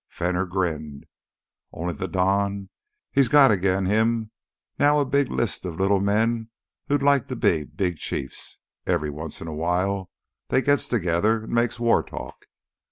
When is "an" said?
11.43-11.53